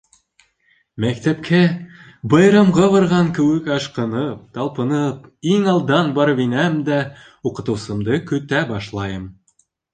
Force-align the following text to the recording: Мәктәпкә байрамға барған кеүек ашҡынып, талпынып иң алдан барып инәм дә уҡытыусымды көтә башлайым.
Мәктәпкә 1.03 1.59
байрамға 2.33 2.87
барған 2.95 3.29
кеүек 3.39 3.69
ашҡынып, 3.77 4.41
талпынып 4.57 5.53
иң 5.53 5.71
алдан 5.77 6.11
барып 6.19 6.45
инәм 6.49 6.83
дә 6.91 7.01
уҡытыусымды 7.53 8.23
көтә 8.35 8.67
башлайым. 8.75 9.33